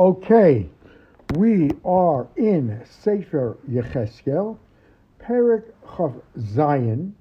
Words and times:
Okay, 0.00 0.66
we 1.34 1.70
are 1.84 2.26
in 2.34 2.82
Sefer 2.86 3.58
Yechezkel, 3.68 4.56
Perik 5.18 5.74
Chav 5.84 6.22
Zion, 6.38 7.14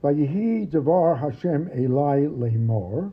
Vayihi 0.00 0.70
Devar 0.70 1.16
Hashem 1.16 1.68
Elai 1.70 2.28
Lemor, 2.28 3.12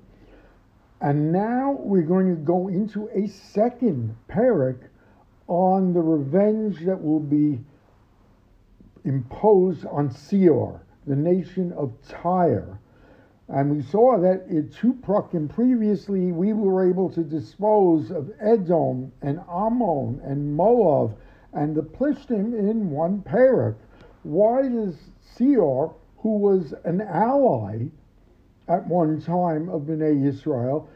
and 1.01 1.31
now 1.31 1.77
we're 1.79 2.03
going 2.03 2.27
to 2.29 2.39
go 2.39 2.67
into 2.67 3.09
a 3.09 3.27
second 3.27 4.15
Perik 4.29 4.77
on 5.47 5.95
the 5.95 5.99
revenge 5.99 6.85
that 6.85 7.01
will 7.01 7.19
be 7.19 7.59
imposed 9.03 9.83
on 9.87 10.09
Seor, 10.11 10.79
the 11.07 11.15
nation 11.15 11.73
of 11.73 11.91
Tyre. 12.07 12.77
And 13.49 13.71
we 13.71 13.81
saw 13.81 14.19
that 14.19 14.45
in 14.49 14.69
Tuprakim 14.69 15.47
previously 15.49 16.33
we 16.33 16.51
were 16.51 16.87
able 16.87 17.09
to 17.11 17.23
dispose 17.23 18.11
of 18.11 18.29
Edom 18.41 19.11
and 19.21 19.39
Ammon 19.49 20.19
and 20.23 20.53
Moab 20.53 21.17
and 21.53 21.73
the 21.73 21.81
Plishtim 21.81 22.53
in 22.53 22.89
one 22.89 23.21
parak. 23.21 23.75
Why 24.23 24.67
does 24.67 24.97
Seor, 25.35 25.93
who 26.17 26.37
was 26.37 26.73
an 26.83 26.99
ally 27.01 27.85
at 28.67 28.85
one 28.85 29.21
time 29.21 29.69
of 29.69 29.83
Bnei 29.83 30.25
Israel, 30.25 30.89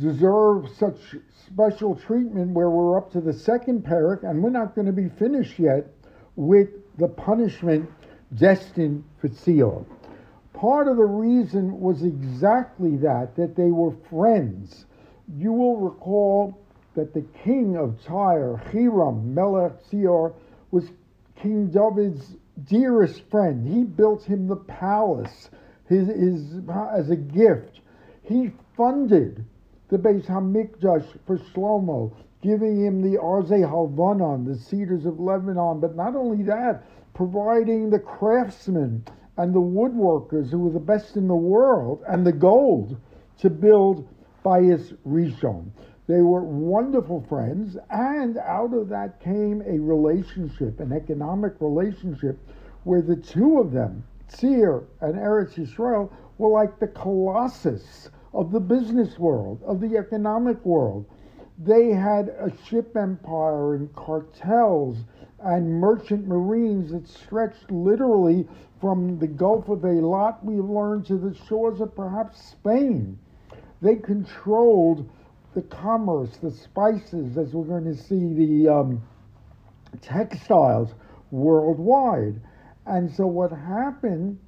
deserve 0.00 0.68
such 0.70 1.14
special 1.46 1.94
treatment 1.94 2.50
where 2.50 2.70
we're 2.70 2.98
up 2.98 3.12
to 3.12 3.20
the 3.20 3.32
second 3.32 3.84
parak 3.84 4.24
and 4.24 4.42
we're 4.42 4.50
not 4.50 4.74
going 4.74 4.86
to 4.86 4.92
be 4.92 5.08
finished 5.08 5.58
yet 5.58 5.86
with 6.34 6.70
the 6.98 7.06
punishment 7.06 7.88
destined 8.34 9.04
for 9.18 9.28
Seor? 9.28 9.84
Part 10.52 10.88
of 10.88 10.96
the 10.96 11.04
reason 11.04 11.80
was 11.80 12.02
exactly 12.02 12.96
that, 12.98 13.36
that 13.36 13.56
they 13.56 13.70
were 13.70 13.94
friends. 14.10 14.86
You 15.36 15.52
will 15.52 15.76
recall 15.78 16.58
that 16.94 17.14
the 17.14 17.24
king 17.44 17.76
of 17.76 18.02
Tyre, 18.04 18.56
Hiram 18.70 19.34
Melech 19.34 19.82
Seor, 19.90 20.34
was 20.70 20.90
King 21.36 21.68
David's 21.68 22.36
dearest 22.64 23.22
friend. 23.30 23.66
He 23.66 23.82
built 23.82 24.24
him 24.24 24.46
the 24.46 24.56
palace 24.56 25.50
his, 25.88 26.08
his, 26.08 26.60
as 26.94 27.10
a 27.10 27.16
gift. 27.16 27.80
He 28.22 28.52
funded 28.76 29.44
the 29.88 29.98
Beis 29.98 30.26
Hamikdash 30.26 31.06
for 31.26 31.38
Shlomo, 31.38 32.14
giving 32.42 32.84
him 32.84 33.02
the 33.02 33.18
Arze 33.18 33.50
Halvanon, 33.50 34.46
the 34.46 34.56
cedars 34.58 35.06
of 35.06 35.20
Lebanon. 35.20 35.80
But 35.80 35.96
not 35.96 36.16
only 36.16 36.42
that, 36.44 36.84
providing 37.14 37.90
the 37.90 37.98
craftsmen 37.98 39.04
and 39.36 39.54
the 39.54 39.60
woodworkers 39.60 40.50
who 40.50 40.58
were 40.58 40.70
the 40.70 40.78
best 40.78 41.16
in 41.16 41.26
the 41.26 41.34
world 41.34 42.02
and 42.06 42.26
the 42.26 42.32
gold 42.32 42.96
to 43.38 43.48
build 43.48 44.06
Bayis 44.44 44.96
Rishon. 45.06 45.70
They 46.06 46.20
were 46.20 46.42
wonderful 46.42 47.22
friends, 47.22 47.78
and 47.90 48.36
out 48.38 48.74
of 48.74 48.88
that 48.88 49.20
came 49.20 49.62
a 49.62 49.78
relationship, 49.78 50.80
an 50.80 50.92
economic 50.92 51.54
relationship, 51.60 52.38
where 52.84 53.02
the 53.02 53.16
two 53.16 53.58
of 53.58 53.72
them, 53.72 54.04
Seir 54.28 54.82
and 55.00 55.14
Eretz 55.14 55.54
Yisrael, 55.54 56.10
were 56.38 56.50
like 56.50 56.78
the 56.78 56.88
colossus 56.88 58.10
of 58.34 58.50
the 58.50 58.60
business 58.60 59.18
world, 59.18 59.62
of 59.64 59.80
the 59.80 59.96
economic 59.96 60.64
world. 60.64 61.06
They 61.58 61.90
had 61.90 62.28
a 62.28 62.52
ship 62.64 62.96
empire 62.96 63.74
and 63.74 63.94
cartels 63.94 65.04
and 65.44 65.80
merchant 65.80 66.26
marines 66.26 66.92
that 66.92 67.08
stretched 67.08 67.70
literally 67.70 68.46
from 68.80 69.18
the 69.18 69.26
Gulf 69.26 69.68
of 69.68 69.80
Eilat, 69.80 70.42
we've 70.42 70.64
learned, 70.64 71.06
to 71.06 71.16
the 71.16 71.36
shores 71.46 71.80
of 71.80 71.94
perhaps 71.94 72.42
Spain. 72.50 73.18
They 73.80 73.96
controlled 73.96 75.08
the 75.54 75.62
commerce, 75.62 76.36
the 76.42 76.50
spices, 76.50 77.36
as 77.36 77.52
we're 77.52 77.64
going 77.64 77.84
to 77.84 77.96
see, 77.96 78.32
the 78.34 78.72
um, 78.72 79.02
textiles 80.00 80.94
worldwide. 81.30 82.40
And 82.86 83.10
so 83.14 83.26
what 83.26 83.50
happened, 83.52 84.38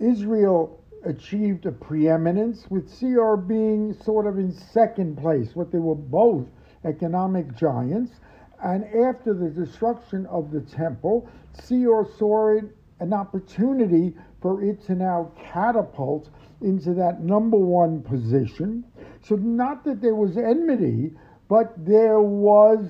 Israel 0.00 0.80
achieved 1.04 1.66
a 1.66 1.72
preeminence 1.72 2.66
with 2.70 2.88
CR 2.98 3.36
being 3.36 3.94
sort 4.02 4.26
of 4.26 4.38
in 4.38 4.52
second 4.52 5.18
place, 5.18 5.54
what 5.54 5.70
they 5.70 5.78
were 5.78 5.94
both 5.94 6.46
economic 6.84 7.54
giants. 7.56 8.12
And 8.64 8.84
after 8.86 9.34
the 9.34 9.50
destruction 9.50 10.24
of 10.26 10.50
the 10.50 10.62
temple, 10.62 11.28
Seir 11.52 12.06
saw 12.18 12.58
an 12.98 13.12
opportunity 13.12 14.14
for 14.40 14.62
it 14.62 14.82
to 14.86 14.94
now 14.94 15.32
catapult 15.52 16.30
into 16.62 16.94
that 16.94 17.20
number 17.20 17.58
one 17.58 18.02
position. 18.02 18.82
So, 19.20 19.36
not 19.36 19.84
that 19.84 20.00
there 20.00 20.14
was 20.14 20.38
enmity, 20.38 21.12
but 21.46 21.74
there 21.84 22.20
was 22.20 22.88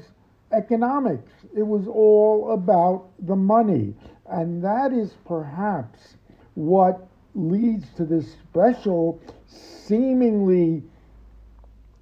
economics. 0.53 1.33
It 1.57 1.67
was 1.67 1.89
all 1.89 2.53
about 2.53 3.11
the 3.27 3.37
money. 3.37 3.95
And 4.27 4.63
that 4.63 4.93
is 4.93 5.15
perhaps 5.27 6.15
what 6.55 7.09
leads 7.35 7.93
to 7.95 8.05
this 8.05 8.33
special, 8.33 9.21
seemingly 9.49 10.85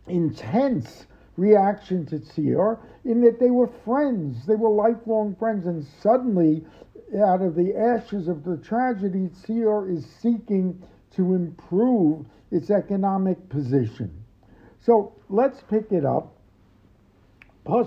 intense 0.06 1.06
reaction 1.37 2.06
to 2.06 2.25
Seir 2.25 2.78
in 3.04 3.20
that 3.22 3.41
they 3.41 3.50
were 3.50 3.69
friends. 3.84 4.47
They 4.47 4.56
were 4.56 4.70
lifelong 4.70 5.37
friends. 5.37 5.66
And 5.66 5.84
suddenly 6.00 6.65
out 7.20 7.43
of 7.43 7.54
the 7.54 7.76
ashes 7.76 8.28
of 8.28 8.44
the 8.44 8.56
tragedy, 8.59 9.28
Seir 9.44 9.91
is 9.91 10.06
seeking 10.20 10.82
to 11.16 11.34
improve 11.34 12.25
its 12.50 12.70
economic 12.70 13.48
position. 13.48 14.10
So 14.81 15.12
let's 15.28 15.60
pick 15.62 15.93
it 15.93 16.04
up. 16.04 16.37
And 17.64 17.87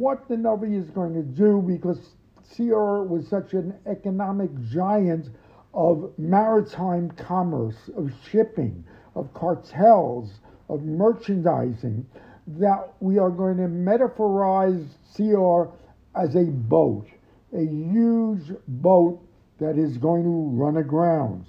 what 0.00 0.28
the 0.28 0.36
Navi 0.36 0.82
is 0.82 0.90
going 0.90 1.14
to 1.14 1.22
do 1.22 1.62
because 1.66 2.16
Seir 2.42 3.04
was 3.04 3.28
such 3.28 3.54
an 3.54 3.74
economic 3.86 4.50
giant 4.68 5.30
of 5.72 6.12
maritime 6.18 7.10
commerce, 7.12 7.88
of 7.96 8.12
shipping, 8.30 8.84
of 9.14 9.32
cartels, 9.34 10.30
of 10.68 10.82
merchandising, 10.82 12.06
that 12.46 12.92
we 13.00 13.18
are 13.18 13.30
going 13.30 13.56
to 13.56 13.68
metaphorize 13.68 14.86
CR 15.14 15.70
as 16.18 16.34
a 16.34 16.44
boat, 16.44 17.06
a 17.52 17.64
huge 17.64 18.52
boat 18.68 19.20
that 19.58 19.78
is 19.78 19.96
going 19.98 20.24
to 20.24 20.56
run 20.56 20.76
aground. 20.76 21.46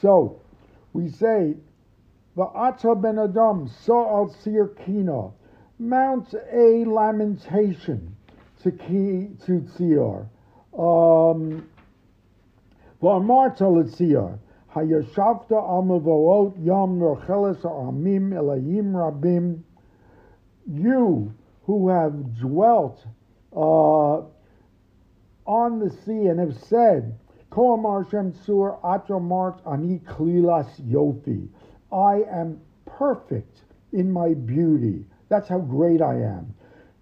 So 0.00 0.40
we 0.92 1.10
say, 1.10 1.54
Va'ata 2.36 3.00
ben 3.00 3.18
Adam 3.18 3.68
sa'al 3.84 4.34
sir 4.42 4.68
kina, 4.84 5.30
mounts 5.78 6.34
a 6.34 6.84
lamentation 6.84 8.14
to 8.62 8.70
ki 8.70 9.28
to 9.44 9.60
Tzir. 9.60 10.28
Um, 10.72 11.68
Va'amarta 13.02 13.62
l'tzir, 13.62 14.38
hayashavta 14.82 15.52
al 15.52 15.82
mavoot 15.82 16.54
yam 16.64 16.98
rocheles 16.98 17.60
amim 17.62 18.30
elayim 18.30 18.92
rabim, 18.92 19.62
you 20.66 21.32
who 21.64 21.88
have 21.88 22.38
dwelt 22.38 23.04
uh, 23.54 24.22
on 25.46 25.78
the 25.78 25.90
sea 26.04 26.26
and 26.26 26.38
have 26.38 26.56
said, 26.56 27.18
Koamar 27.50 28.10
Shem 28.10 28.32
Sur 28.44 28.78
Atramart 28.84 29.60
Ani 29.66 29.98
Klilas 30.00 30.68
Yofi. 30.80 31.48
I 31.90 32.22
am 32.30 32.60
perfect 32.84 33.62
in 33.92 34.12
my 34.12 34.34
beauty. 34.34 35.04
That's 35.28 35.48
how 35.48 35.58
great 35.58 36.02
I 36.02 36.14
am. 36.14 36.54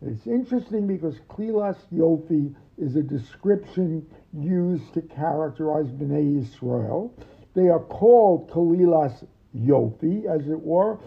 It's 0.03 0.27
interesting 0.27 0.87
because 0.87 1.17
Klilas 1.29 1.79
Yofi 1.93 2.55
is 2.79 2.97
a 2.97 3.03
description 3.03 4.07
used 4.33 4.93
to 4.95 5.03
characterize 5.03 5.87
Bnei 5.87 6.41
Israel. 6.41 7.13
They 7.57 7.69
are 7.69 7.81
called 7.81 8.51
Kalilas 8.51 9.27
Yofi, 9.57 10.27
as 10.27 10.47
it 10.47 10.61
were. 10.61 10.99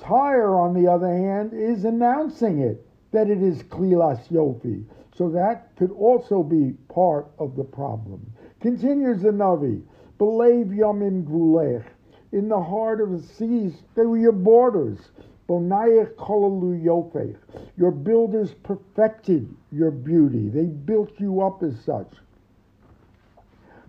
Tyre, 0.00 0.54
on 0.54 0.74
the 0.74 0.88
other 0.90 1.12
hand, 1.12 1.52
is 1.52 1.84
announcing 1.84 2.60
it 2.60 2.86
that 3.10 3.28
it 3.28 3.42
is 3.42 3.64
klilas 3.64 4.28
yofi. 4.28 4.84
So 5.16 5.28
that 5.30 5.74
could 5.76 5.90
also 5.90 6.44
be 6.44 6.74
part 6.88 7.26
of 7.40 7.56
the 7.56 7.64
problem. 7.64 8.32
Continues 8.60 9.22
the 9.22 9.30
Navi, 9.30 9.82
Belev 10.18 10.68
yamim 10.68 11.24
Gulech. 11.24 11.84
In 12.30 12.48
the 12.48 12.62
heart 12.62 13.00
of 13.00 13.10
the 13.10 13.22
seas, 13.34 13.82
they 13.96 14.06
were 14.06 14.18
your 14.18 14.32
borders. 14.32 15.10
Bonayech 15.48 16.14
kolalu 16.14 16.80
yofech. 16.80 17.36
Your 17.76 17.90
builders 17.90 18.54
perfected 18.62 19.52
your 19.72 19.90
beauty. 19.90 20.48
They 20.48 20.66
built 20.66 21.10
you 21.18 21.42
up 21.42 21.64
as 21.64 21.74
such. 21.84 22.12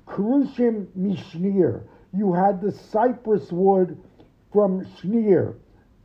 Krushim 0.05 0.87
mishnir. 0.97 1.83
You 2.13 2.33
had 2.33 2.61
the 2.61 2.71
cypress 2.71 3.51
wood 3.51 3.97
from 4.51 4.85
Shnir 4.85 5.55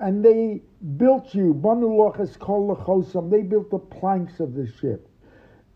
and 0.00 0.24
they 0.24 0.62
built 0.96 1.34
you. 1.34 1.52
They 1.52 3.42
built 3.42 3.70
the 3.70 3.78
planks 3.90 4.40
of 4.40 4.54
the 4.54 4.66
ship. 4.66 5.08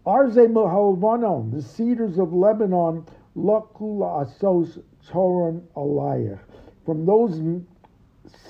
Arze 0.07 0.49
Mahalvanon, 0.49 1.53
the 1.53 1.63
cedars 1.63 2.19
of 2.19 2.33
Lebanon, 2.33 3.05
Lakula 3.37 4.27
Asos 4.27 4.83
Toran 5.09 5.63
Alayach. 5.77 6.41
From 6.85 7.07
those 7.07 7.41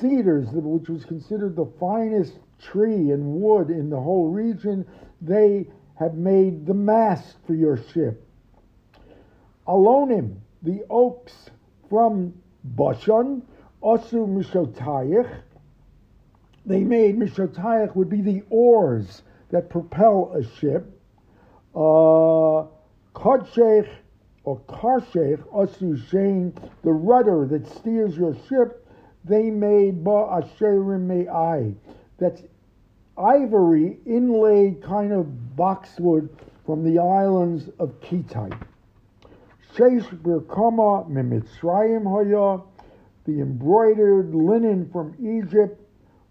cedars, 0.00 0.48
which 0.52 0.88
was 0.88 1.04
considered 1.04 1.56
the 1.56 1.66
finest 1.78 2.38
tree 2.58 3.10
and 3.10 3.40
wood 3.40 3.70
in 3.70 3.90
the 3.90 4.00
whole 4.00 4.28
region, 4.30 4.86
they 5.20 5.66
have 5.96 6.14
made 6.14 6.66
the 6.66 6.74
mast 6.74 7.36
for 7.46 7.54
your 7.54 7.76
ship. 7.76 8.26
Alonim, 9.66 10.36
the 10.62 10.84
oaks 10.90 11.50
from 11.88 12.34
Bashan, 12.64 13.42
Osu 13.82 14.26
Mishotayich. 14.26 15.30
They 16.66 16.80
made 16.84 17.18
Mishotayich 17.18 17.94
would 17.94 18.08
be 18.08 18.22
the 18.22 18.42
oars 18.50 19.22
that 19.50 19.68
propel 19.68 20.32
a 20.34 20.42
ship. 20.58 20.86
Uh, 21.74 22.66
Kodshech 23.14 23.88
or 24.44 24.58
Karshech, 24.68 25.38
Osu 25.52 25.96
Shein, 26.08 26.52
the 26.82 26.92
rudder 26.92 27.46
that 27.46 27.66
steers 27.66 28.16
your 28.16 28.36
ship. 28.48 28.86
They 29.24 29.50
made 29.50 30.02
Ba 30.02 30.42
Asherim 30.42 31.02
Me'ai. 31.02 31.74
That's 32.18 32.42
ivory 33.16 33.98
inlaid 34.06 34.82
kind 34.82 35.12
of 35.12 35.56
boxwood 35.56 36.28
from 36.64 36.84
the 36.84 36.98
islands 36.98 37.68
of 37.78 38.00
Kitite. 38.00 38.58
Sheish 39.76 40.06
Birkama 40.22 41.08
Mimitzrayim 41.08 42.04
Haya, 42.04 42.62
the 43.24 43.40
embroidered 43.40 44.34
linen 44.34 44.90
from 44.90 45.14
Egypt 45.18 45.80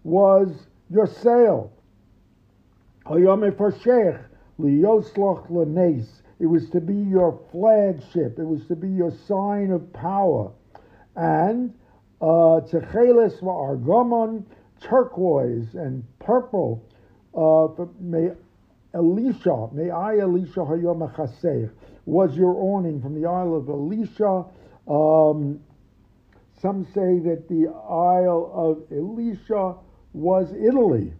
was 0.04 0.66
your 0.90 1.06
sail. 1.06 1.72
Hayame 3.06 3.50
Farshech, 3.52 4.24
Liosloch 4.60 5.50
Lanes. 5.50 6.22
It 6.38 6.46
was 6.46 6.70
to 6.70 6.80
be 6.80 6.94
your 6.94 7.40
flagship. 7.50 8.38
It 8.38 8.44
was 8.44 8.64
to 8.66 8.76
be 8.76 8.88
your 8.88 9.12
sign 9.26 9.72
of 9.72 9.92
power. 9.92 10.52
And 11.16 11.74
Techeles 12.20 13.42
uh, 13.42 13.46
Argamon, 13.46 14.44
turquoise 14.80 15.74
and 15.74 16.04
purple. 16.20 16.84
Uh, 17.34 17.86
may 17.98 18.30
Elisha, 18.94 19.68
may 19.72 19.90
I 19.90 20.18
Elisha 20.18 20.60
Hayom 20.60 21.02
was 22.04 22.36
your 22.36 22.54
awning 22.54 23.00
from 23.00 23.20
the 23.20 23.28
Isle 23.28 23.54
of 23.56 23.68
Elisha. 23.68 24.44
Um, 24.88 25.60
some 26.60 26.84
say 26.86 27.18
that 27.20 27.46
the 27.48 27.68
Isle 27.68 28.50
of 28.54 28.92
Elisha 28.96 29.74
was 30.12 30.52
Italy. 30.52 31.12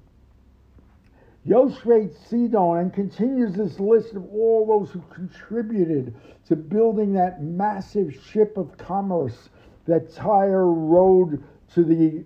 Yoshveit 1.46 2.14
Sidon 2.28 2.78
and 2.78 2.94
continues 2.94 3.54
this 3.54 3.80
list 3.80 4.14
of 4.14 4.24
all 4.32 4.64
those 4.66 4.92
who 4.92 5.02
contributed 5.12 6.14
to 6.46 6.54
building 6.54 7.12
that 7.14 7.42
massive 7.42 8.14
ship 8.30 8.56
of 8.56 8.76
commerce 8.78 9.48
that 9.86 10.14
Tyre 10.14 10.66
rode 10.66 11.42
to 11.74 11.82
the 11.82 12.24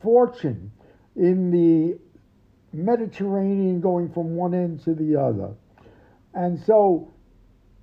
fortune 0.00 0.70
in 1.16 1.50
the 1.50 1.98
Mediterranean 2.72 3.80
going 3.80 4.08
from 4.12 4.36
one 4.36 4.54
end 4.54 4.84
to 4.84 4.94
the 4.94 5.16
other. 5.16 5.54
And 6.34 6.60
so 6.60 7.12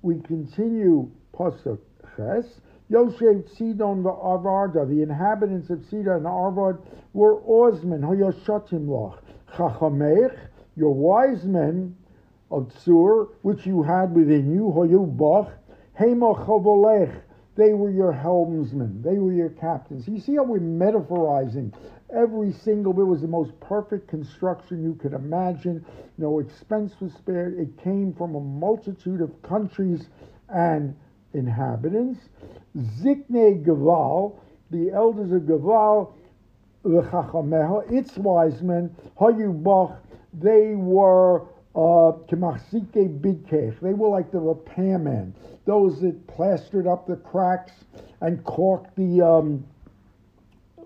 we 0.04 0.20
continue 0.20 1.10
Pasuk 1.34 1.78
Ches. 2.14 2.60
Yoshev 2.90 3.48
Sidon 3.56 4.04
Arvada, 4.04 4.86
the 4.86 5.00
inhabitants 5.00 5.70
of 5.70 5.82
Sidon 5.86 6.16
and 6.16 6.26
Arvad 6.26 6.76
were 7.14 7.40
Osman, 7.46 8.02
Hoyoshatim 8.02 8.86
Loch, 8.86 9.22
Chachamech, 9.54 10.36
your 10.76 10.92
wise 10.92 11.44
men 11.44 11.96
of 12.50 12.70
Tsur, 12.74 13.28
which 13.40 13.64
you 13.64 13.82
had 13.82 14.14
within 14.14 14.52
you, 14.54 14.64
Hoyubach, 14.64 15.50
Hema 15.98 16.46
Chovolech, 16.46 17.22
they 17.56 17.72
were 17.72 17.90
your 17.90 18.12
helmsmen, 18.12 19.02
they 19.02 19.18
were 19.18 19.32
your 19.32 19.50
captains. 19.50 20.08
You 20.08 20.18
see 20.18 20.36
how 20.36 20.44
we're 20.44 20.58
metaphorizing 20.58 21.72
every 22.14 22.52
single 22.52 22.92
bit 22.92 23.06
was 23.06 23.20
the 23.20 23.28
most 23.28 23.58
perfect 23.60 24.08
construction 24.08 24.82
you 24.82 24.94
could 24.94 25.12
imagine. 25.12 25.84
No 26.18 26.38
expense 26.38 26.94
was 27.00 27.12
spared. 27.12 27.58
It 27.58 27.76
came 27.82 28.14
from 28.14 28.34
a 28.34 28.40
multitude 28.40 29.20
of 29.20 29.42
countries 29.42 30.08
and 30.48 30.94
inhabitants. 31.32 32.20
Zikne 32.76 33.64
Gaval, 33.64 34.38
the 34.70 34.90
elders 34.92 35.32
of 35.32 35.42
Gaval, 35.42 36.12
the 36.84 37.02
Chachameha, 37.02 37.90
its 37.90 38.16
wise 38.16 38.62
men, 38.62 38.94
Hayubach, 39.20 39.96
they 40.32 40.74
were 40.74 41.46
uh, 41.74 42.12
Kemachsike 42.28 43.20
Bidkech. 43.20 43.80
They 43.80 43.94
were 43.94 44.08
like 44.08 44.30
the 44.30 44.38
repairmen, 44.38 45.32
those 45.64 46.00
that 46.00 46.26
plastered 46.26 46.86
up 46.86 47.06
the 47.06 47.16
cracks 47.16 47.72
and 48.20 48.42
caulked 48.44 48.94
the 48.96 49.20
um, 49.20 49.64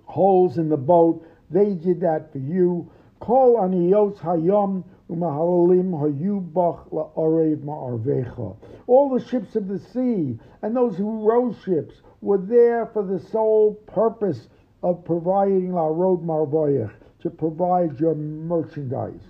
holes 0.05 0.59
in 0.59 0.69
the 0.69 0.77
boat. 0.77 1.25
They 1.51 1.75
did 1.75 2.01
that 2.01 2.33
for 2.33 2.39
you. 2.39 2.91
Kol 3.21 3.57
aniyos 3.57 4.19
hayom 4.19 4.85
umahalalim 5.11 5.91
hayubach 5.91 6.91
la'arev 6.91 7.63
ma'arvecha. 7.65 8.57
All 8.87 9.11
the 9.11 9.25
ships 9.25 9.57
of 9.57 9.69
the 9.69 9.79
sea 9.79 10.39
and 10.63 10.77
those 10.77 10.97
who 10.97 11.29
row 11.29 11.55
ships 11.65 11.97
were 12.21 12.39
there 12.39 12.87
for 12.87 13.03
the 13.03 13.21
sole 13.21 13.75
purpose 13.87 14.49
of 14.83 15.05
providing 15.05 15.73
la 15.73 15.87
road 15.87 16.25
marvoyach, 16.25 16.93
to 17.21 17.31
provide 17.31 17.99
your 17.99 18.15
merchandise. 18.15 19.21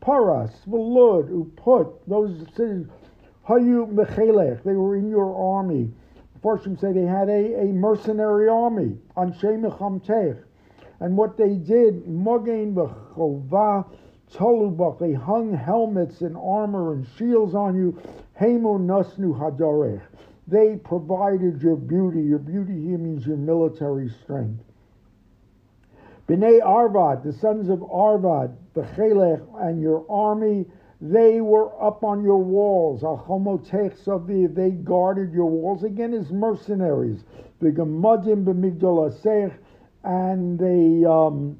Paras, 0.00 0.50
Velud, 0.66 1.30
Uput, 1.30 1.92
those 2.06 2.38
cities, 2.54 2.86
Hayu 3.48 3.92
Mechelech, 3.92 4.62
they 4.62 4.74
were 4.74 4.96
in 4.96 5.08
your 5.08 5.34
army. 5.56 5.90
Fortune 6.42 6.78
say 6.78 6.92
they 6.92 7.06
had 7.06 7.28
a, 7.28 7.62
a 7.62 7.64
mercenary 7.72 8.48
army 8.48 8.96
on 9.16 9.32
Shemichamtech. 9.32 10.42
And 11.00 11.16
what 11.16 11.36
they 11.36 11.54
did, 11.54 12.04
Mogain 12.06 12.74
B'chovah 12.74 13.86
Tolubach, 14.32 14.98
they 14.98 15.14
hung 15.14 15.52
helmets 15.54 16.20
and 16.20 16.36
armor 16.36 16.92
and 16.92 17.06
shields 17.16 17.54
on 17.54 17.76
you. 17.76 18.00
Hemu 18.40 18.78
Nasnu 18.78 19.36
Hadarech. 19.38 20.02
They 20.46 20.76
provided 20.76 21.60
your 21.62 21.76
beauty. 21.76 22.22
Your 22.22 22.38
beauty 22.38 22.72
here 22.72 22.98
means 22.98 23.26
your 23.26 23.36
military 23.36 24.10
strength. 24.22 24.62
Bnei 26.28 26.60
Arvad, 26.64 27.24
the 27.24 27.32
sons 27.32 27.70
of 27.70 27.82
Arvad, 27.90 28.54
the 28.74 28.82
Chelech, 28.82 29.42
and 29.62 29.80
your 29.80 30.04
army, 30.10 30.66
they 31.00 31.40
were 31.40 31.70
up 31.82 32.04
on 32.04 32.22
your 32.22 32.38
walls. 32.38 33.00
They 33.00 34.70
guarded 34.70 35.32
your 35.32 35.46
walls 35.46 35.84
again 35.84 36.12
as 36.12 36.30
mercenaries. 36.30 37.24
The 37.60 37.70
Gemadim 37.70 38.44
b'migdal 38.44 39.54
and 40.04 40.58
they, 40.58 41.04
um, 41.06 41.58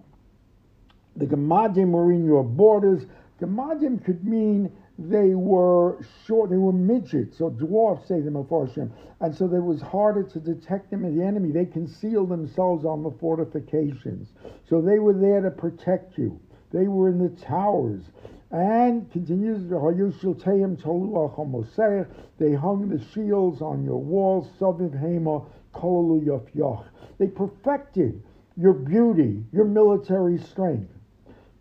the 1.17 1.27
Gemadim 1.27 1.91
were 1.91 2.13
in 2.13 2.27
your 2.27 2.45
borders. 2.45 3.07
Gemadim 3.41 4.05
could 4.05 4.25
mean 4.25 4.71
they 4.99 5.35
were 5.35 6.05
short, 6.27 6.51
they 6.51 6.57
were 6.57 6.73
midgets, 6.73 7.41
or 7.41 7.51
dwarfs, 7.51 8.09
say 8.09 8.21
the 8.21 8.31
Mepharshim. 8.31 8.91
And 9.21 9.35
so 9.35 9.45
it 9.45 9.63
was 9.63 9.81
harder 9.81 10.25
to 10.25 10.41
detect 10.41 10.91
them 10.91 11.05
as 11.05 11.15
the 11.15 11.23
enemy. 11.23 11.53
They 11.53 11.67
concealed 11.67 12.31
themselves 12.31 12.85
on 12.85 13.05
the 13.05 13.13
fortifications. 13.13 14.33
So 14.69 14.81
they 14.81 14.99
were 14.99 15.15
there 15.15 15.41
to 15.41 15.51
protect 15.53 16.19
you. 16.19 16.41
They 16.73 16.89
were 16.89 17.09
in 17.09 17.19
the 17.19 17.31
towers. 17.41 18.03
And 18.51 19.11
continues, 19.13 19.69
they 19.69 19.77
hung 22.55 22.89
the 22.89 23.05
shields 23.13 23.63
on 23.63 23.85
your 23.85 24.03
walls, 24.03 24.49
They 27.19 27.27
perfected 27.27 28.23
your 28.57 28.73
beauty, 28.73 29.45
your 29.53 29.65
military 29.65 30.39
strength. 30.39 30.98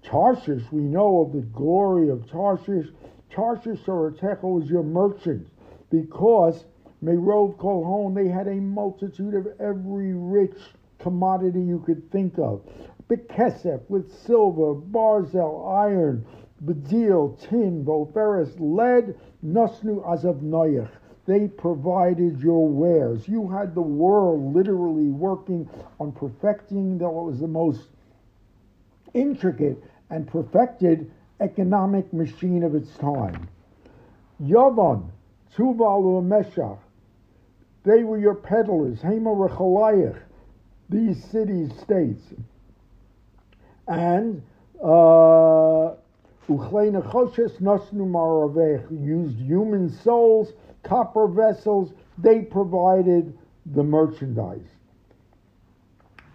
Tarshish, 0.08 0.64
we 0.72 0.84
know 0.84 1.20
of 1.20 1.34
the 1.34 1.42
glory 1.42 2.10
of 2.10 2.30
Tarshish. 2.30 2.88
Tarshish 3.30 3.86
or 3.90 4.12
Techo 4.12 4.64
is 4.64 4.70
your 4.70 4.84
merchant 4.84 5.50
because 5.90 6.64
Merov 7.04 7.58
Kolhon, 7.58 8.16
they 8.16 8.30
had 8.30 8.48
a 8.48 8.56
multitude 8.56 9.34
of 9.34 9.48
every 9.60 10.14
rich 10.14 10.58
commodity 11.00 11.62
you 11.62 11.80
could 11.86 12.10
think 12.10 12.40
of. 12.40 12.62
Bekesef 13.10 13.82
with 13.90 14.10
silver, 14.10 14.76
barzel, 14.76 15.70
iron, 15.70 16.26
bedil, 16.64 17.38
tin, 17.50 17.84
voferis, 17.84 18.56
lead, 18.60 19.14
nusnu 19.46 20.02
azav 20.06 20.42
noyach. 20.42 20.90
They 21.26 21.50
provided 21.50 22.40
your 22.40 22.66
wares. 22.66 23.28
You 23.28 23.50
had 23.50 23.76
the 23.76 23.82
world 23.82 24.56
literally 24.56 25.10
working 25.10 25.70
on 26.00 26.14
perfecting 26.14 26.98
what 27.00 27.26
was 27.26 27.42
the 27.42 27.48
most 27.48 27.90
intricate 29.14 29.84
and 30.10 30.28
perfected 30.28 31.12
economic 31.40 32.12
machine 32.14 32.64
of 32.64 32.76
its 32.76 32.96
time. 32.98 33.48
Yavan, 34.42 35.10
Tuval 35.56 36.24
Meshach, 36.24 36.80
they 37.84 38.04
were 38.04 38.18
your 38.18 38.36
peddlers, 38.36 39.00
Hema 39.00 39.36
Rechalayach, 39.36 40.20
these 40.90 41.24
cities, 41.26 41.72
states. 41.82 42.22
And 43.88 44.42
uh, 44.84 45.94
used 48.92 49.40
human 49.40 49.90
souls 49.90 50.54
copper 50.88 51.28
vessels, 51.28 51.94
they 52.18 52.42
provided 52.42 53.38
the 53.66 53.84
merchandise. 53.84 54.68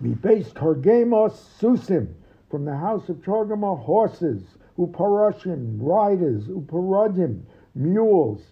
Mi 0.01 0.15
base 0.15 0.49
Targemos 0.51 1.33
Susim, 1.61 2.09
from 2.53 2.67
the 2.67 2.77
house 2.77 3.09
of 3.09 3.17
Targama, 3.17 3.83
horses, 3.83 4.43
Uparashim, 4.79 5.79
riders, 5.81 6.45
Uparadim, 6.49 7.41
mules, 7.75 8.43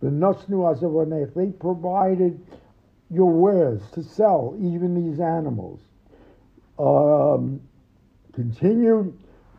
the 0.00 0.08
Nosnu 0.08 0.74
Azavonech, 0.74 1.34
they 1.34 1.50
provided 1.50 2.40
your 3.10 3.30
wares 3.30 3.82
to 3.92 4.02
sell, 4.02 4.56
even 4.58 4.94
these 4.94 5.20
animals. 5.20 5.78
Um, 6.78 7.60
continued, 8.32 9.12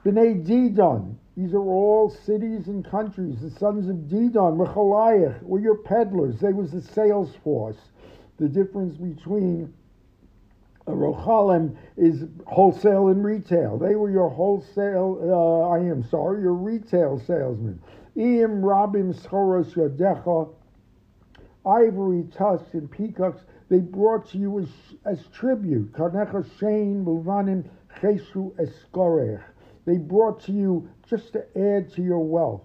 Bnei 0.04 0.44
Didon, 0.44 1.15
these 1.38 1.54
are 1.54 1.60
all 1.60 2.10
cities 2.10 2.68
and 2.68 2.84
countries. 2.89 3.39
The 3.42 3.51
sons 3.51 3.88
of 3.88 3.98
Didon, 4.08 4.58
Rechalayach, 4.58 5.44
were 5.44 5.60
your 5.60 5.77
peddlers. 5.77 6.39
They 6.39 6.54
was 6.54 6.72
the 6.72 6.82
sales 6.82 7.36
force. 7.44 7.77
The 8.38 8.50
difference 8.50 8.98
between 8.98 9.72
Rochalim 10.88 11.75
is 11.98 12.25
wholesale 12.46 13.08
and 13.08 13.24
retail. 13.24 13.77
They 13.77 13.96
were 13.96 14.10
your 14.12 14.30
wholesale, 14.30 15.20
uh, 15.22 15.70
I 15.70 15.80
am 15.80 16.08
sorry, 16.10 16.42
your 16.42 16.54
retail 16.54 17.20
salesmen. 17.20 17.82
Iyim 18.15 18.62
Rabim 18.62 19.13
Schoros 19.13 19.74
Yadecha, 19.74 20.50
ivory, 21.65 22.24
tusks, 22.32 22.74
and 22.74 22.89
peacocks, 22.89 23.42
they 23.70 23.80
brought 23.80 24.30
to 24.30 24.38
you 24.38 24.60
as, 24.60 24.70
as 25.06 25.25
tribute. 25.34 25.92
Karnecha 25.94 26.46
Shein 26.60 27.04
Muvanim 27.04 27.68
Cheshu 28.00 28.54
Eskorech. 28.56 29.44
They 29.86 29.98
brought 29.98 30.42
to 30.44 30.51
you 30.51 30.88
just 31.08 31.34
to 31.34 31.46
add 31.58 31.92
to 31.94 32.01
your 32.01 32.20
wealth. 32.20 32.62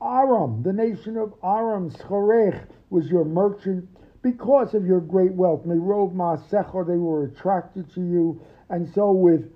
Aram, 0.00 0.62
the 0.62 0.72
nation 0.72 1.16
of 1.16 1.34
Aram, 1.42 1.90
Schorech, 1.90 2.68
was 2.90 3.08
your 3.08 3.24
merchant 3.24 3.88
because 4.24 4.72
of 4.72 4.86
your 4.86 5.00
great 5.00 5.32
wealth. 5.32 5.64
Merov 5.66 6.14
Maasecha, 6.14 6.86
they 6.86 6.96
were 6.96 7.24
attracted 7.26 7.92
to 7.94 8.00
you. 8.00 8.40
And 8.70 8.92
so 8.94 9.12
with 9.12 9.52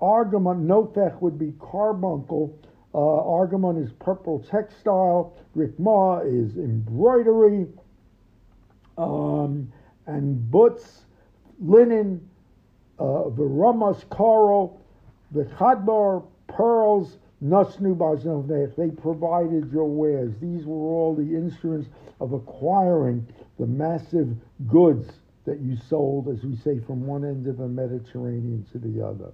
Argamon, 0.00 0.66
Nofech 0.66 1.20
would 1.20 1.36
be 1.36 1.52
carbuncle. 1.58 2.56
Uh, 2.94 2.98
Argamon 2.98 3.84
is 3.84 3.90
purple 3.98 4.38
textile. 4.38 5.36
Rikma 5.56 6.24
is 6.24 6.56
embroidery. 6.56 7.66
Um, 8.96 9.72
and 10.06 10.48
butts, 10.48 11.06
linen, 11.58 12.26
uh, 13.00 13.24
coral, 14.10 14.80
the 15.32 15.44
chadbar, 15.58 16.24
pearls, 16.46 17.18
Nasnu 17.42 17.96
Baznovnech, 17.96 18.76
they 18.76 18.90
provided 18.90 19.70
your 19.72 19.88
wares. 19.88 20.34
These 20.40 20.64
were 20.64 20.76
all 20.76 21.14
the 21.14 21.34
instruments 21.34 21.88
of 22.20 22.32
acquiring 22.32 23.26
the 23.58 23.66
massive 23.66 24.34
goods 24.66 25.10
that 25.44 25.60
you 25.60 25.76
sold, 25.76 26.28
as 26.28 26.42
we 26.42 26.56
say, 26.56 26.78
from 26.80 27.06
one 27.06 27.24
end 27.24 27.46
of 27.46 27.58
the 27.58 27.68
Mediterranean 27.68 28.64
to 28.72 28.78
the 28.78 29.04
other. 29.04 29.32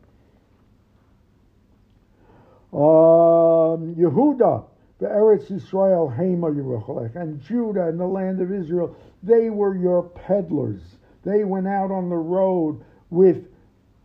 Um, 2.72 3.94
Yehuda, 3.94 4.64
the 4.98 5.06
Eretz 5.06 5.50
Israel, 5.50 6.12
Hema 6.16 6.54
Yerushalayim, 6.54 7.16
and 7.16 7.40
Judah 7.40 7.88
and 7.88 7.98
the 7.98 8.06
land 8.06 8.40
of 8.40 8.52
Israel, 8.52 8.96
they 9.22 9.50
were 9.50 9.76
your 9.76 10.02
peddlers. 10.02 10.80
They 11.24 11.44
went 11.44 11.68
out 11.68 11.90
on 11.90 12.08
the 12.08 12.16
road 12.16 12.82
with 13.10 13.44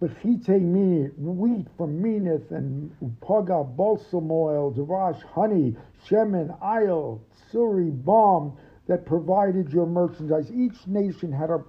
Bechite 0.02 0.62
minit, 0.62 1.18
wheat 1.18 1.68
from 1.78 2.04
Minith 2.04 2.52
and 2.52 2.92
Upaga, 3.02 3.64
balsam 3.78 4.30
oil, 4.30 4.74
Davash, 4.74 5.22
honey, 5.24 5.74
Shemen, 6.06 6.56
Isle, 6.62 7.22
Suri, 7.52 7.92
balm 8.04 8.58
that 8.88 9.06
provided 9.06 9.72
your 9.72 9.86
merchandise. 9.86 10.52
Each 10.52 10.86
nation 10.86 11.32
had 11.32 11.50
a 11.50 11.64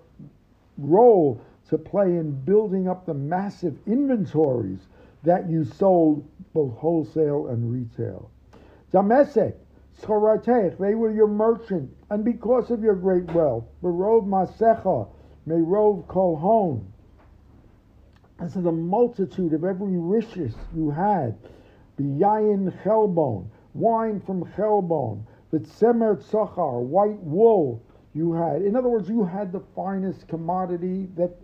role 0.76 1.40
to 1.68 1.78
play 1.78 2.16
in 2.16 2.32
building 2.44 2.88
up 2.88 3.06
the 3.06 3.14
massive 3.14 3.78
inventories 3.86 4.80
that 5.22 5.48
you 5.48 5.64
sold 5.64 6.28
both 6.52 6.76
wholesale 6.76 7.46
and 7.48 7.72
retail. 7.72 8.30
Damesek, 8.92 9.54
Schoratech, 10.02 10.78
they 10.78 10.94
were 10.94 11.12
your 11.12 11.28
merchant, 11.28 11.90
and 12.10 12.24
because 12.24 12.70
of 12.70 12.82
your 12.82 12.96
great 12.96 13.30
wealth, 13.32 13.64
Berov 13.82 14.26
Masecha, 14.26 15.08
Merov 15.48 16.04
Kolhon, 16.06 16.84
and 18.38 18.50
so 18.50 18.60
the 18.60 18.72
multitude 18.72 19.52
of 19.52 19.64
every 19.64 19.96
riches 19.96 20.54
you 20.74 20.90
had, 20.90 21.36
biyayin 21.98 22.72
chelbon, 22.82 23.46
wine 23.74 24.20
from 24.20 24.44
chelbon, 24.56 25.26
the 25.50 25.58
tzemer 25.58 26.22
tzachar, 26.22 26.80
white 26.80 27.18
wool 27.22 27.82
you 28.14 28.32
had. 28.32 28.62
In 28.62 28.76
other 28.76 28.88
words, 28.88 29.08
you 29.08 29.24
had 29.24 29.52
the 29.52 29.62
finest 29.74 30.28
commodity 30.28 31.08
that 31.16 31.34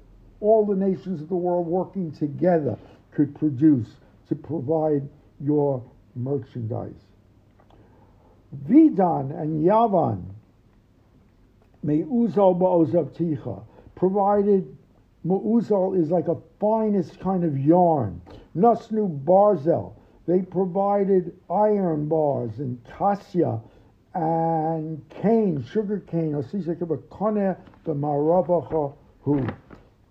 all 0.40 0.66
the 0.66 0.74
nations 0.74 1.22
of 1.22 1.28
the 1.28 1.36
world 1.36 1.66
working 1.66 2.12
together 2.12 2.76
could 3.12 3.34
produce 3.34 3.88
to 4.28 4.34
provide 4.34 5.08
your 5.40 5.82
merchandise. 6.14 7.06
Vidan 8.66 9.38
and 9.40 9.64
Yavan, 9.64 10.24
Me'uzal 11.82 12.58
ba'ozav 12.58 13.10
ticha, 13.16 13.62
provided 13.94 14.76
Mu'uzal 15.24 15.96
is 15.96 16.10
like 16.10 16.28
a 16.28 16.36
finest 16.58 17.20
kind 17.20 17.44
of 17.44 17.58
yarn. 17.58 18.20
Nusnu 18.56 19.22
Barzel, 19.24 19.94
they 20.26 20.42
provided 20.42 21.32
iron 21.48 22.08
bars 22.08 22.58
and 22.58 22.78
cassia 22.84 23.60
and 24.14 25.08
cane, 25.08 25.64
sugar 25.64 26.00
cane, 26.00 26.34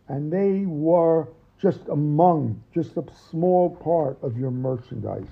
and 0.08 0.34
they 0.34 0.65
were 0.65 1.27
just 1.60 1.88
among, 1.89 2.63
just 2.74 2.98
a 2.98 3.03
small 3.30 3.70
part 3.70 4.18
of 4.24 4.38
your 4.38 4.51
merchandise. 4.51 5.27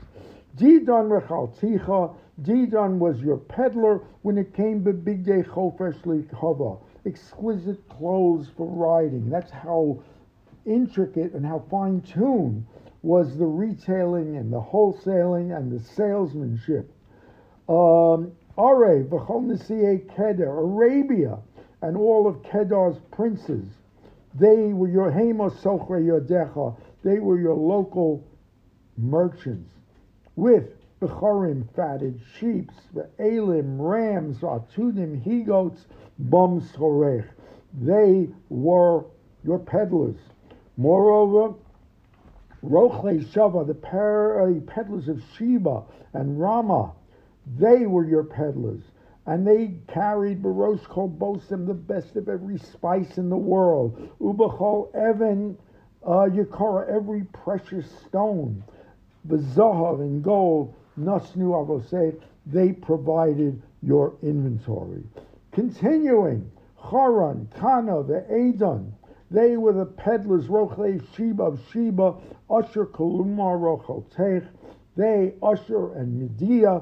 Didon 0.57 1.09
rechalticha, 1.09 2.13
Didon 2.41 2.99
was 2.99 3.19
your 3.21 3.37
peddler 3.37 4.01
when 4.21 4.37
it 4.37 4.53
came 4.53 4.83
to 4.83 4.93
big 4.93 5.25
day 5.25 5.41
chofesh 5.41 5.99
likava 6.03 6.79
exquisite 7.05 7.87
clothes 7.89 8.49
for 8.55 8.67
riding. 8.67 9.29
That's 9.29 9.51
how 9.51 10.01
intricate 10.65 11.33
and 11.33 11.45
how 11.45 11.63
fine 11.69 12.01
tuned 12.01 12.65
was 13.01 13.37
the 13.37 13.45
retailing 13.45 14.35
and 14.37 14.51
the 14.51 14.59
wholesaling 14.59 15.55
and 15.55 15.71
the 15.71 15.83
salesmanship. 15.83 16.91
Um, 17.67 18.33
Are, 18.57 19.03
Kedar, 20.15 20.59
Arabia, 20.59 21.37
and 21.81 21.95
all 21.95 22.27
of 22.27 22.43
Kedar's 22.43 22.99
princes, 23.11 23.65
they 24.35 24.73
were 24.73 24.89
your 24.89 25.11
Hemos 25.11 25.53
Sochre 25.63 26.01
Yodecha, 26.03 26.75
they 27.03 27.19
were 27.19 27.39
your 27.39 27.55
local 27.55 28.27
merchants, 28.97 29.71
with 30.35 30.65
Bechorim, 31.01 31.65
fatted 31.75 32.19
sheep, 32.37 32.71
the 32.93 33.09
Elim, 33.19 33.81
rams, 33.81 34.39
Atudim, 34.39 35.21
he 35.21 35.41
goats, 35.41 35.85
Bum 36.17 36.61
Sorech. 36.61 37.27
They 37.73 38.27
were 38.49 39.05
your 39.43 39.59
peddlers. 39.59 40.17
Moreover, 40.75 41.55
Rochle 42.61 43.23
Shava, 43.31 43.65
the 43.65 43.73
uh, 43.87 44.73
peddlers 44.73 45.07
of 45.07 45.21
Sheba 45.37 45.83
and 46.13 46.39
Rama, 46.39 46.91
they 47.57 47.85
were 47.85 48.05
your 48.05 48.23
peddlers. 48.23 48.83
And 49.25 49.45
they 49.47 49.75
carried 49.87 50.41
Barosh 50.41 50.83
Kol 50.85 51.09
Bosim, 51.09 51.67
the 51.67 51.73
best 51.73 52.15
of 52.15 52.27
every 52.27 52.57
spice 52.57 53.17
in 53.17 53.29
the 53.29 53.37
world. 53.37 54.09
Ubachol 54.19 54.93
Evan 54.95 55.57
uh, 56.03 56.27
Yakara, 56.29 56.89
every 56.89 57.23
precious 57.25 57.89
stone. 58.07 58.63
The 59.25 59.37
Zahav 59.37 59.99
and 60.01 60.23
gold, 60.23 60.73
Nasnu 60.99 61.51
Avoseh, 61.65 62.19
they 62.45 62.73
provided 62.73 63.61
your 63.81 64.15
inventory. 64.21 65.03
Continuing, 65.51 66.51
Charan, 66.89 67.49
Kana, 67.55 68.03
the 68.03 68.25
Adon, 68.29 68.93
they 69.31 69.57
were 69.57 69.73
the 69.73 69.85
peddlers, 69.85 70.47
Rochle 70.47 70.99
Sheba 71.15 71.43
of 71.43 71.59
Sheba, 71.71 72.15
Usher 72.49 72.85
Kaluma 72.85 73.55
Rochel 73.59 74.03
they, 74.95 75.33
Usher 75.41 75.93
and 75.93 76.19
Medea, 76.19 76.81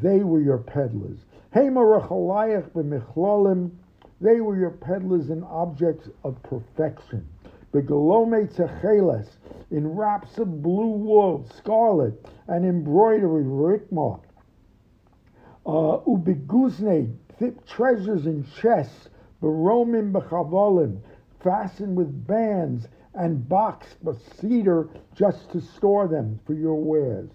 they 0.00 0.22
were 0.22 0.40
your 0.40 0.58
peddlers. 0.58 1.18
Hema 1.54 1.82
Rochalayach 2.00 2.70
b'michlalim, 2.70 3.70
they 4.20 4.40
were 4.40 4.56
your 4.56 4.70
peddlers 4.70 5.30
in 5.30 5.42
objects 5.44 6.08
of 6.24 6.40
perfection. 6.42 7.28
Begalome 7.72 8.50
Techeles, 8.54 9.28
in 9.70 9.94
wraps 9.94 10.38
of 10.38 10.62
blue 10.62 10.88
wool, 10.88 11.46
scarlet, 11.54 12.26
and 12.46 12.64
embroidery, 12.64 13.44
rikma. 13.44 14.20
Uh, 15.66 16.00
ubiguzne, 16.06 17.14
thick 17.38 17.66
treasures 17.66 18.26
in 18.26 18.44
chests, 18.60 19.08
baromim 19.42 20.12
b'chavolim, 20.12 20.98
fastened 21.42 21.96
with 21.96 22.26
bands 22.26 22.88
and 23.14 23.48
boxed 23.48 23.96
with 24.02 24.18
cedar 24.38 24.88
just 25.14 25.50
to 25.50 25.60
store 25.60 26.08
them 26.08 26.40
for 26.46 26.54
your 26.54 26.76
wares. 26.82 27.30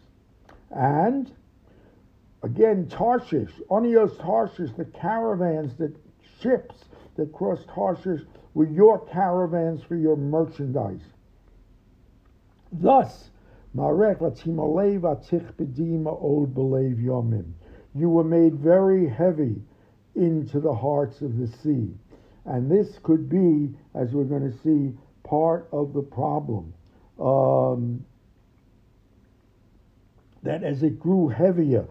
And 0.71 1.31
again, 2.41 2.87
Tarshish, 2.87 3.51
Onios 3.69 4.17
Tarshish, 4.19 4.71
the 4.77 4.85
caravans, 4.85 5.75
the 5.77 5.93
ships 6.41 6.85
that 7.15 7.31
crossed 7.31 7.67
Tarshish 7.67 8.21
were 8.53 8.67
your 8.67 8.99
caravans 9.07 9.83
for 9.83 9.95
your 9.95 10.15
merchandise. 10.15 11.01
Thus. 12.71 13.29
You 17.95 18.09
were 18.09 18.23
made 18.23 18.55
very 18.55 19.07
heavy 19.09 19.61
into 20.15 20.59
the 20.59 20.73
hearts 20.73 21.21
of 21.21 21.37
the 21.37 21.47
sea. 21.47 21.89
And 22.45 22.69
this 22.69 22.99
could 23.01 23.29
be, 23.29 23.73
as 23.95 24.11
we're 24.11 24.25
going 24.25 24.51
to 24.51 24.57
see, 24.59 24.95
part 25.23 25.67
of 25.71 25.93
the 25.93 26.01
problem. 26.01 26.73
Um, 27.19 28.05
that 30.43 30.63
as 30.63 30.83
it 30.83 30.99
grew 30.99 31.29
heavier, 31.29 31.87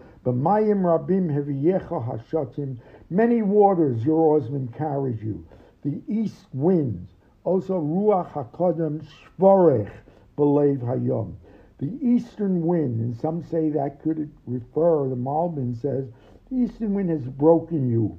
many 3.10 3.42
waters 3.42 4.04
your 4.04 4.18
oarsmen 4.18 4.68
carried 4.76 5.20
you. 5.20 5.44
The 5.84 6.00
east 6.08 6.46
wind, 6.52 7.08
also 7.44 7.80
ruach 7.80 8.32
hakodem 8.32 9.04
shvorech 9.38 9.90
belev 10.38 10.78
hayom. 10.78 11.34
The 11.78 11.92
eastern 12.00 12.64
wind, 12.64 13.00
and 13.00 13.16
some 13.16 13.42
say 13.42 13.70
that 13.70 14.00
could 14.02 14.30
refer, 14.46 15.08
the 15.08 15.16
Malbim 15.16 15.74
says, 15.80 16.06
the 16.48 16.56
eastern 16.56 16.94
wind 16.94 17.10
has 17.10 17.24
broken 17.24 17.90
you 17.90 18.16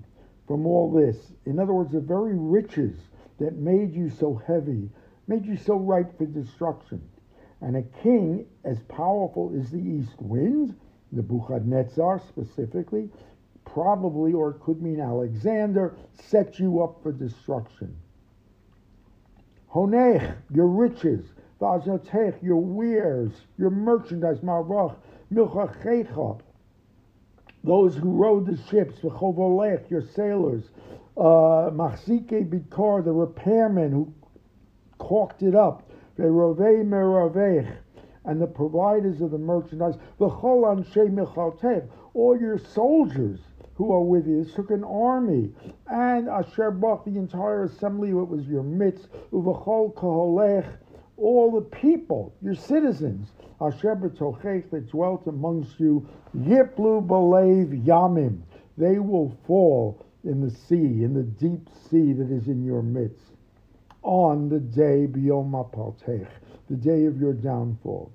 from 0.48 0.66
all 0.66 0.92
this. 0.92 1.32
In 1.46 1.60
other 1.60 1.74
words, 1.74 1.94
the 1.94 2.02
very 2.02 2.34
riches 2.36 2.98
that 3.40 3.56
made 3.56 3.94
you 3.94 4.10
so 4.10 4.36
heavy, 4.46 4.90
made 5.28 5.46
you 5.46 5.56
so 5.56 5.76
ripe 5.76 6.18
for 6.18 6.26
destruction. 6.26 7.02
And 7.62 7.78
a 7.78 7.84
king 8.04 8.46
as 8.66 8.80
powerful 8.90 9.54
as 9.58 9.72
the 9.72 9.80
east 9.80 10.22
wind, 10.22 10.76
Nebuchadnezzar 11.14 12.22
specifically, 12.28 13.10
probably, 13.74 14.34
or 14.34 14.52
it 14.52 14.60
could 14.60 14.82
mean 14.82 15.00
Alexander, 15.00 15.96
set 16.14 16.60
you 16.60 16.84
up 16.84 17.02
for 17.02 17.12
destruction. 17.12 17.96
Honech, 19.74 20.36
your 20.54 20.68
riches, 20.68 21.26
Vazotech, 21.60 22.42
your 22.44 22.58
wares, 22.58 23.32
your 23.58 23.72
merchandise, 23.72 24.38
Marvach, 24.40 24.96
Milchachecha, 25.34 26.40
those 27.64 27.96
who 27.96 28.12
rowed 28.12 28.46
the 28.46 28.58
ships, 28.70 29.00
V'chovolech, 29.00 29.90
your 29.90 30.04
sailors, 30.04 30.66
uh, 31.18 31.72
Machzike 31.72 32.48
Bikar, 32.50 33.04
the 33.04 33.12
repairmen 33.12 33.92
who 33.92 34.14
caulked 35.00 35.42
it 35.42 35.56
up, 35.56 35.90
Ve'rovei 36.20 36.86
Meravech, 36.86 37.76
and 38.26 38.40
the 38.40 38.48
providers 38.48 39.20
of 39.22 39.32
the 39.32 39.38
merchandise, 39.38 39.96
V'chol 40.20 40.64
Anshe 40.76 41.10
Michaltev, 41.12 41.88
all 42.14 42.40
your 42.40 42.60
soldiers 42.60 43.40
who 43.84 43.92
are 43.92 44.02
with 44.02 44.26
you. 44.28 44.44
This 44.44 44.54
took 44.54 44.72
an 44.72 44.84
army, 44.86 45.52
and 45.88 46.30
Asher 46.30 46.72
Bach, 46.72 47.04
the 47.04 47.18
entire 47.18 47.66
assembly, 47.66 48.14
what 48.14 48.30
was 48.30 48.48
your 48.48 48.64
midst, 48.64 49.10
Uvachol 49.34 49.94
Kaholech, 49.94 50.78
all 51.18 51.52
the 51.52 51.62
people, 51.78 52.34
your 52.42 52.56
citizens, 52.56 53.34
Asher 53.60 53.96
B'tochech, 53.96 54.70
that 54.72 54.90
dwelt 54.90 55.28
amongst 55.28 55.80
you, 55.82 56.08
Yiplu 56.38 57.06
Balev 57.06 57.86
Yamim, 57.86 58.42
they 58.78 59.00
will 59.00 59.38
fall 59.46 60.06
in 60.24 60.40
the 60.40 60.50
sea, 60.50 61.04
in 61.04 61.14
the 61.14 61.24
deep 61.24 61.68
sea 61.90 62.14
that 62.14 62.32
is 62.32 62.48
in 62.48 62.64
your 62.64 62.82
midst, 62.82 63.34
on 64.02 64.48
the 64.48 64.60
day 64.60 65.08
Biyom 65.08 65.52
the 66.70 66.76
day 66.78 67.06
of 67.06 67.20
your 67.20 67.34
downfall. 67.34 68.14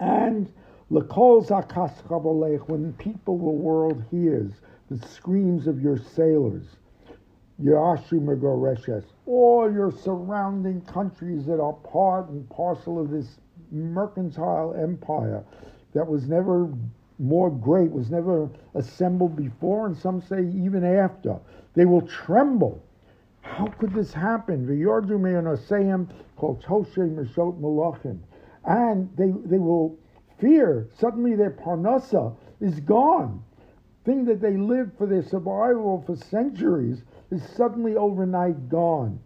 And 0.00 0.50
when 0.94 2.82
the 2.86 2.94
people, 2.98 3.34
of 3.34 3.40
the 3.40 3.50
world 3.50 4.04
hears 4.12 4.52
the 4.90 5.08
screams 5.08 5.66
of 5.66 5.80
your 5.82 5.98
sailors, 5.98 6.76
Yashu 7.60 8.20
Megoreshes, 8.20 9.02
all 9.26 9.72
your 9.72 9.90
surrounding 9.90 10.80
countries 10.82 11.46
that 11.46 11.60
are 11.60 11.72
part 11.72 12.28
and 12.28 12.48
parcel 12.48 13.00
of 13.00 13.10
this 13.10 13.40
mercantile 13.72 14.72
empire 14.74 15.42
that 15.94 16.06
was 16.06 16.28
never 16.28 16.72
more 17.18 17.50
great, 17.50 17.90
was 17.90 18.10
never 18.10 18.48
assembled 18.74 19.34
before, 19.34 19.86
and 19.86 19.96
some 19.96 20.22
say 20.22 20.42
even 20.42 20.84
after. 20.84 21.36
They 21.74 21.86
will 21.86 22.02
tremble. 22.02 22.80
How 23.40 23.66
could 23.66 23.92
this 23.94 24.12
happen? 24.12 24.68
And 28.66 29.16
they, 29.16 29.32
they 29.44 29.58
will 29.58 29.98
fear. 30.44 30.88
Suddenly 30.98 31.36
their 31.36 31.50
parnasa 31.50 32.36
is 32.60 32.78
gone. 32.80 33.42
Thing 34.04 34.26
that 34.26 34.42
they 34.42 34.58
lived 34.58 34.98
for 34.98 35.06
their 35.06 35.22
survival 35.22 36.04
for 36.06 36.16
centuries 36.16 37.02
is 37.30 37.42
suddenly 37.56 37.96
overnight 37.96 38.68
gone. 38.68 39.18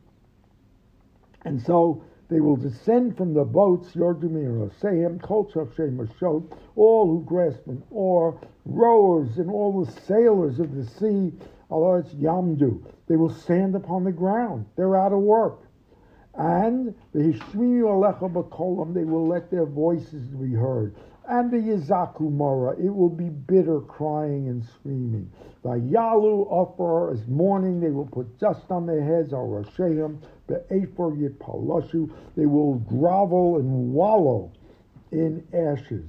And 1.45 1.61
so 1.61 2.05
they 2.29 2.41
will 2.41 2.57
descend 2.57 3.17
from 3.17 3.35
the 3.35 3.45
boats, 3.45 3.93
Yordumir 3.95 4.71
Oseim, 4.71 5.19
Kolchav 5.21 5.75
Mashot, 5.77 6.57
all 6.77 7.07
who 7.07 7.25
grasp 7.25 7.67
an 7.67 7.83
oar, 7.91 8.39
rowers 8.65 9.39
and 9.39 9.51
all 9.51 9.85
the 9.85 9.91
sailors 10.03 10.61
of 10.61 10.73
the 10.77 10.85
sea, 10.85 11.33
it's 11.71 12.15
Yamdu. 12.15 12.83
They 13.09 13.17
will 13.17 13.35
stand 13.35 13.75
upon 13.75 14.05
the 14.05 14.13
ground. 14.13 14.67
They're 14.77 14.97
out 14.97 15.13
of 15.13 15.19
work. 15.19 15.59
And 16.39 16.95
the 17.13 17.19
Hishmiyu 17.19 17.83
Alecha 17.83 18.33
Bakolam, 18.33 18.95
they 18.95 19.03
will 19.03 19.27
let 19.27 19.51
their 19.51 19.67
voices 19.67 20.23
be 20.29 20.55
heard. 20.55 20.95
And 21.29 21.51
the 21.51 21.57
Yizaku 21.57 22.31
Mora, 22.31 22.79
it 22.79 22.95
will 22.95 23.11
be 23.11 23.29
bitter 23.29 23.81
crying 23.81 24.49
and 24.49 24.65
screaming. 24.65 25.31
The 25.65 25.75
Yalu 25.75 26.47
Offer 26.49 27.13
is 27.13 27.27
mourning, 27.27 27.81
they 27.81 27.91
will 27.91 28.07
put 28.07 28.39
dust 28.39 28.71
on 28.71 28.87
their 28.87 29.03
heads, 29.03 29.33
or 29.33 29.63
Rosheim, 29.63 30.19
the 30.47 30.65
Ephor 30.71 31.13
Yitpalashu, 31.13 32.09
they 32.37 32.47
will 32.47 32.77
grovel 32.77 33.57
and 33.57 33.93
wallow 33.93 34.53
in 35.11 35.45
ashes. 35.53 36.07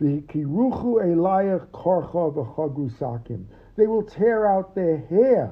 The 0.00 0.20
Kiruchu 0.28 1.02
Elayach 1.02 1.66
Korcha 1.68 2.34
V'Chagru 2.34 2.92
Sakim, 2.98 3.46
they 3.76 3.86
will 3.86 4.02
tear 4.02 4.46
out 4.46 4.74
their 4.74 4.98
hair, 4.98 5.50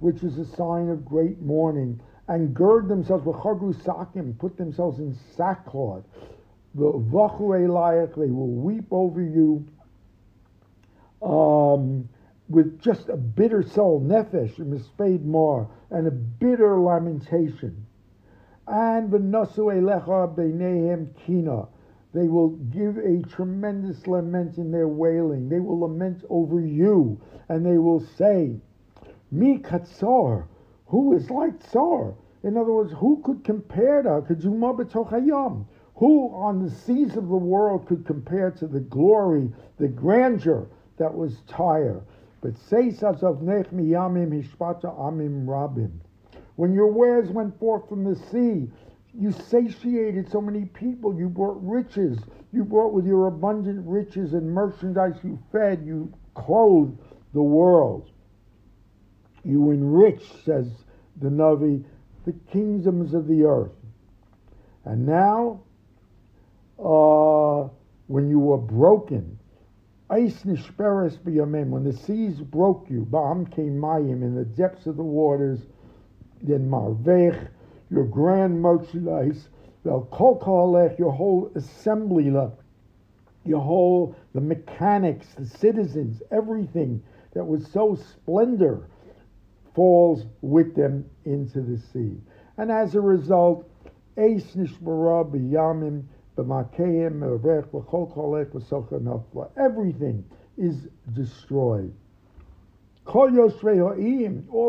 which 0.00 0.22
is 0.22 0.38
a 0.38 0.46
sign 0.56 0.88
of 0.88 1.04
great 1.04 1.40
mourning 1.42 2.00
and 2.32 2.54
gird 2.54 2.88
themselves 2.88 3.26
with 3.26 3.36
chagru 3.36 3.74
sakim, 3.84 4.38
put 4.38 4.56
themselves 4.56 4.98
in 5.00 5.14
sackcloth. 5.36 6.02
The 6.74 6.90
vachu 6.90 8.16
they 8.16 8.30
will 8.30 8.48
weep 8.48 8.86
over 8.90 9.20
you 9.20 9.68
um, 11.20 12.08
with 12.48 12.80
just 12.80 13.10
a 13.10 13.18
bitter 13.18 13.62
soul, 13.62 14.00
nefesh, 14.00 14.54
mispade 14.56 15.22
more, 15.26 15.68
and 15.90 16.06
a 16.06 16.10
bitter 16.10 16.80
lamentation. 16.80 17.86
And 18.66 19.12
v'nasu 19.12 19.58
elecha 19.58 20.34
beinehem 20.34 21.08
kina. 21.26 21.66
They 22.14 22.28
will 22.28 22.56
give 22.72 22.96
a 22.96 23.20
tremendous 23.28 24.06
lament 24.06 24.56
in 24.56 24.70
their 24.70 24.88
wailing. 24.88 25.50
They 25.50 25.60
will 25.60 25.80
lament 25.80 26.24
over 26.30 26.62
you, 26.62 27.20
and 27.50 27.66
they 27.66 27.76
will 27.76 28.00
say, 28.16 28.56
Mi 29.30 29.58
katsar, 29.58 30.46
who 30.86 31.14
is 31.14 31.30
like 31.30 31.58
Tsar? 31.70 32.14
In 32.44 32.56
other 32.56 32.72
words, 32.72 32.92
who 32.92 33.20
could 33.22 33.44
compare 33.44 34.02
to 34.02 34.08
B'tochayam? 34.08 35.64
Who 35.96 36.34
on 36.34 36.64
the 36.64 36.70
seas 36.70 37.16
of 37.16 37.28
the 37.28 37.36
world 37.36 37.86
could 37.86 38.04
compare 38.04 38.50
to 38.52 38.66
the 38.66 38.80
glory, 38.80 39.52
the 39.78 39.88
grandeur 39.88 40.66
that 40.98 41.14
was 41.14 41.42
Tyre? 41.46 42.02
But 42.40 42.54
Seisas 42.54 43.22
of 43.22 43.42
Nech 43.42 43.68
Miyamim 43.72 44.32
Hishpata 44.32 44.98
Amim 44.98 45.46
Rabim. 45.46 45.92
When 46.56 46.72
your 46.72 46.88
wares 46.88 47.30
went 47.30 47.58
forth 47.60 47.88
from 47.88 48.04
the 48.04 48.16
sea, 48.16 48.68
you 49.14 49.30
satiated 49.30 50.30
so 50.30 50.40
many 50.40 50.64
people. 50.64 51.14
You 51.16 51.28
brought 51.28 51.58
riches. 51.62 52.18
You 52.52 52.64
brought 52.64 52.92
with 52.92 53.06
your 53.06 53.28
abundant 53.28 53.86
riches 53.86 54.32
and 54.32 54.50
merchandise. 54.50 55.14
You 55.22 55.38
fed. 55.52 55.84
You 55.84 56.12
clothed 56.34 56.98
the 57.32 57.42
world. 57.42 58.10
You 59.44 59.70
enriched, 59.70 60.44
says 60.44 60.68
the 61.20 61.28
Navi, 61.28 61.84
the 62.24 62.32
kingdoms 62.50 63.14
of 63.14 63.26
the 63.26 63.44
earth. 63.44 63.72
And 64.84 65.06
now, 65.06 65.62
uh, 66.78 67.68
when 68.06 68.28
you 68.28 68.38
were 68.38 68.58
broken, 68.58 69.38
ice 70.10 70.42
nishperes 70.42 71.18
b'yamim, 71.18 71.68
when 71.68 71.84
the 71.84 71.92
seas 71.92 72.40
broke 72.40 72.86
you, 72.90 73.06
ba'am 73.10 73.46
came 73.46 73.78
mayim, 73.78 74.22
in 74.22 74.34
the 74.34 74.44
depths 74.44 74.86
of 74.86 74.96
the 74.96 75.02
waters, 75.02 75.60
then 76.42 76.68
marvech, 76.68 77.48
your 77.90 78.04
grand 78.04 78.60
merchandise, 78.60 79.48
vel 79.84 80.08
kol 80.10 80.94
your 80.98 81.12
whole 81.12 81.50
assembly, 81.54 82.24
your 83.44 83.60
whole, 83.60 84.16
the 84.34 84.40
mechanics, 84.40 85.26
the 85.38 85.46
citizens, 85.46 86.22
everything 86.30 87.02
that 87.34 87.44
was 87.44 87.66
so 87.72 87.94
splendor 87.94 88.88
falls 89.74 90.26
with 90.40 90.74
them 90.74 91.04
into 91.24 91.60
the 91.60 91.78
sea. 91.92 92.20
And 92.58 92.70
as 92.70 92.94
a 92.94 93.00
result. 93.00 93.68
Everything 99.56 100.24
is 100.58 100.88
destroyed. 101.12 101.94
All 103.06 103.30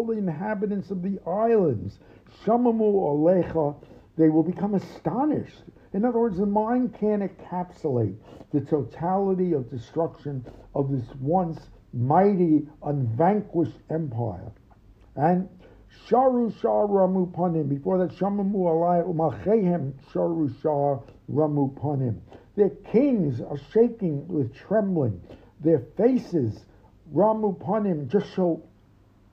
the 0.05 0.17
inhabitants 0.17 0.91
of 0.91 1.01
the 1.01 1.19
islands, 1.27 1.99
Shamamu 2.45 2.93
Olecha, 2.93 3.75
they 4.17 4.29
will 4.29 4.43
become 4.43 4.75
astonished. 4.75 5.63
In 5.93 6.05
other 6.05 6.19
words, 6.19 6.37
the 6.37 6.45
mind 6.45 6.95
can't 6.99 7.21
encapsulate 7.21 8.15
the 8.51 8.61
totality 8.61 9.53
of 9.53 9.69
destruction 9.69 10.45
of 10.73 10.89
this 10.89 11.05
once 11.19 11.69
mighty, 11.93 12.67
unvanquished 12.83 13.79
empire. 13.89 14.51
And 15.15 15.47
Sharu 16.07 16.59
Shah 16.59 16.87
Ramu 16.87 17.31
Panim, 17.31 17.69
before 17.69 17.99
that, 17.99 18.15
Shamamu 18.17 18.55
Alai 18.55 19.05
Umachehem 19.05 19.93
Sharu 20.11 20.49
Shah 20.61 20.99
Ramu 21.31 21.73
Panim. 21.79 22.19
Their 22.55 22.69
kings 22.91 23.39
are 23.41 23.57
shaking 23.71 24.27
with 24.27 24.53
trembling. 24.55 25.21
Their 25.63 25.83
faces, 25.97 26.65
Ramu 27.13 27.57
Panim, 27.57 28.07
just 28.07 28.33
show 28.35 28.61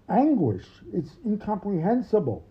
anguish. 0.09 0.65
It's 0.93 1.17
incomprehensible. 1.27 2.45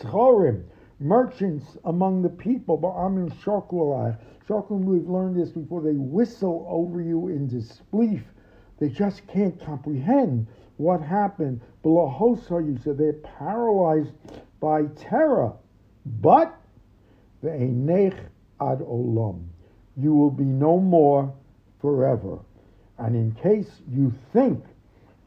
Schorim, 0.00 0.64
merchants 0.98 1.76
among 1.84 2.22
the 2.22 2.28
people, 2.28 2.78
Ba'amin 2.78 3.32
Shakulai. 3.42 4.18
Shakum, 4.48 4.84
we've 4.84 5.08
learned 5.08 5.36
this 5.40 5.50
before, 5.50 5.82
they 5.82 5.96
whistle 5.96 6.66
over 6.68 7.00
you 7.00 7.28
in 7.28 7.48
disbelief. 7.48 8.22
They 8.78 8.88
just 8.88 9.26
can't 9.28 9.58
comprehend 9.64 10.46
what 10.76 11.00
happened. 11.00 11.60
you 11.84 12.78
said 12.82 12.98
they're 12.98 13.12
paralyzed 13.38 14.12
by 14.60 14.84
terror. 14.96 15.52
But 16.20 16.54
the 17.42 17.48
Einech 17.48 18.18
ad 18.60 18.80
olam, 18.80 19.46
you 19.96 20.14
will 20.14 20.30
be 20.30 20.44
no 20.44 20.78
more 20.78 21.32
forever. 21.80 22.38
And 22.98 23.14
in 23.14 23.32
case 23.42 23.70
you 23.90 24.12
think 24.32 24.64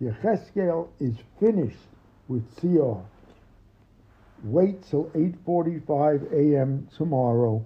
Yechezkel 0.02 0.88
is 1.00 1.16
finished 1.40 1.78
with 2.28 2.44
Sia, 2.60 2.96
wait 4.44 4.82
till 4.90 5.06
8.45 5.16 6.32
a.m. 6.32 6.88
tomorrow. 6.96 7.66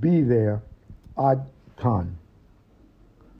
Be 0.00 0.22
there. 0.22 0.62
Ad 1.18 1.48
Khan. 1.76 2.16